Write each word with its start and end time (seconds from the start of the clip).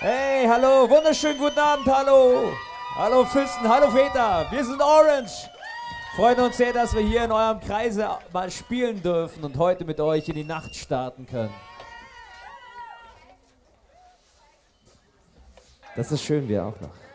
Hey, 0.00 0.46
hallo, 0.46 0.88
wunderschönen 0.88 1.38
guten 1.38 1.58
Abend, 1.58 1.84
hallo. 1.88 2.52
Hallo 2.94 3.24
Fürsten, 3.24 3.68
hallo 3.68 3.90
Väter, 3.90 4.46
wir 4.48 4.64
sind 4.64 4.80
Orange. 4.80 5.50
Freuen 6.14 6.38
uns 6.38 6.56
sehr, 6.56 6.72
dass 6.72 6.94
wir 6.94 7.02
hier 7.02 7.24
in 7.24 7.32
eurem 7.32 7.58
Kreise 7.58 8.08
mal 8.32 8.48
spielen 8.48 9.02
dürfen 9.02 9.42
und 9.42 9.56
heute 9.56 9.84
mit 9.84 9.98
euch 9.98 10.28
in 10.28 10.36
die 10.36 10.44
Nacht 10.44 10.76
starten 10.76 11.26
können. 11.26 11.52
Das 15.96 16.12
ist 16.12 16.22
schön, 16.22 16.48
wir 16.48 16.64
auch 16.64 16.80
noch. 16.80 17.07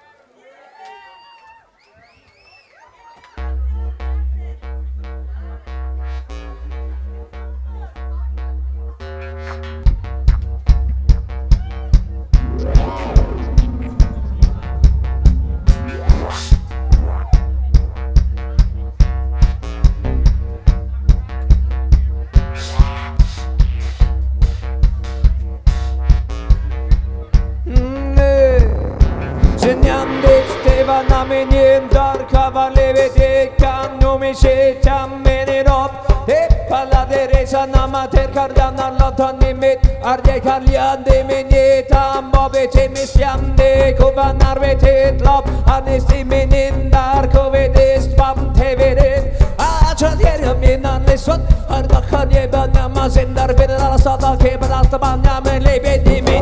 Teva 31.04 31.24
namenien 31.24 31.90
dar 31.90 32.26
kavaleve 32.28 33.14
te 33.14 33.52
kanumi 33.58 34.34
shetam 34.34 35.24
menirop 35.24 35.92
Hep 36.28 36.70
paladeresa 36.70 37.66
nama 37.68 38.08
ter 38.08 38.28
kardanar 38.28 38.98
latan 39.00 39.40
nimet 39.40 39.80
Arde 40.04 40.40
kalyan 40.42 41.04
de 41.04 41.24
menye 41.24 41.88
tam 41.90 42.32
bobe 42.32 42.68
temis 42.72 43.16
yande 43.16 43.96
Kubanar 43.98 44.60
ve 44.62 44.76
tetlap 44.76 45.46
anesti 45.68 46.24
menin 46.24 46.90
dar 46.92 47.28
kovedest 47.32 48.16
pam 48.18 48.54
teveret 48.54 49.42
Açal 49.58 50.20
yerim 50.20 50.60
minan 50.60 51.06
lesot 51.06 51.42
Ardakan 51.70 52.30
yeba 52.32 52.68
namazen 52.74 53.36
dar 53.36 53.50
vedala 53.50 53.98
sadak 53.98 54.44
yeba 54.44 54.68
rastaman 54.68 55.24
namen 55.24 55.64
lebedi 55.64 56.22
min 56.22 56.33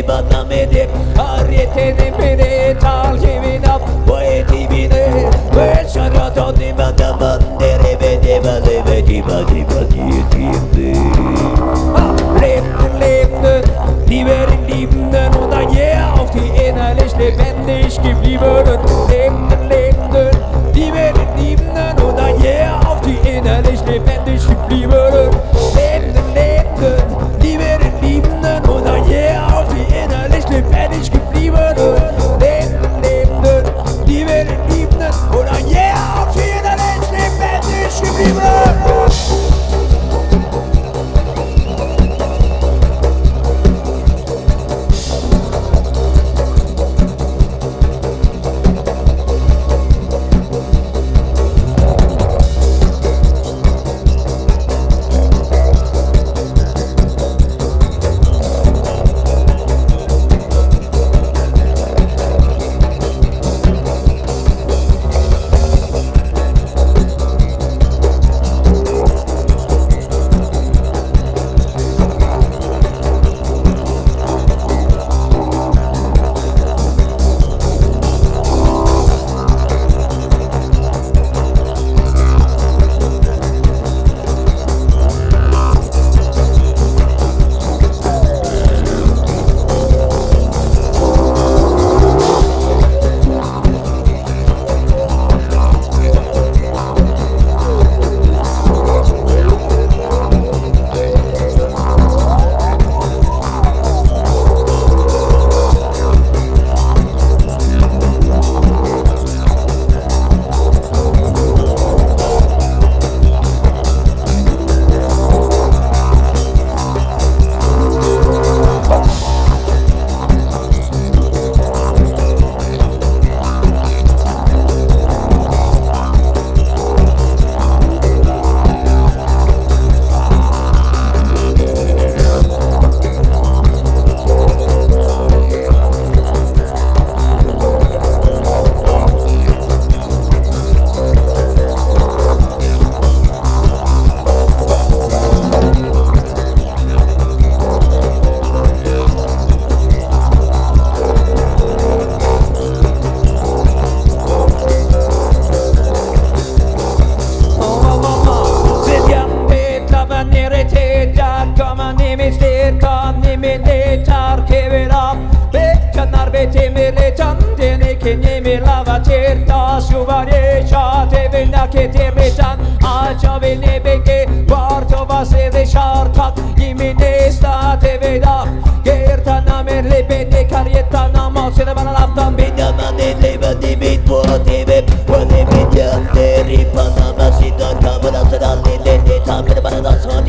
yandes 0.00 0.08
libana 0.08 0.44
medip 0.44 0.90
Ariyetini 1.18 2.12
beni 2.18 2.78
tal 2.80 3.18
kimin 3.18 3.62
ap 3.62 3.82
Bu 4.06 4.20
etibine 4.20 5.30
Ve 5.56 5.88
şaraton 5.94 6.56
dimanda 6.56 7.16
mandere 7.16 8.00
bedi 8.00 8.40
bade 8.44 8.84
bedi 8.86 9.22
badi 9.22 9.66
badi 9.68 9.98
yetimde 9.98 11.00
Lebten, 12.40 13.00
lebten, 13.00 13.64
lieber 14.08 14.48
Liebenden 14.68 15.32
ein 15.52 15.68
Yeah 15.74 16.20
auf 16.20 16.30
die 16.30 16.68
innerlich 16.68 17.12
lebendig 17.18 18.02
gebliebenen 18.02 18.80
Lebten, 19.08 19.68
lebten, 19.68 20.49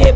Leben, 0.03 0.11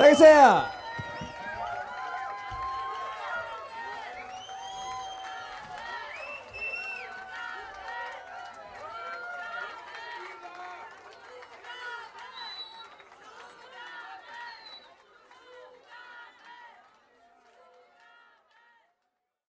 나이스야 0.00 0.79